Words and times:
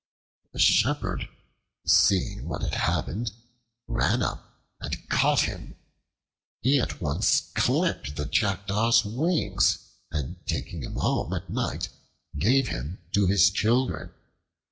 The 0.51 0.57
shepherd, 0.57 1.29
seeing 1.85 2.49
what 2.49 2.63
had 2.63 2.73
happened, 2.73 3.31
ran 3.87 4.23
up 4.23 4.59
and 4.79 5.07
caught 5.09 5.41
him. 5.41 5.75
He 6.61 6.79
at 6.79 6.99
once 7.01 7.51
clipped 7.53 8.15
the 8.15 8.25
Jackdaw's 8.25 9.05
wings, 9.05 9.77
and 10.09 10.43
taking 10.47 10.81
him 10.81 10.95
home 10.95 11.31
at 11.33 11.51
night, 11.51 11.89
gave 12.35 12.69
him 12.69 12.97
to 13.11 13.27
his 13.27 13.51
children. 13.51 14.11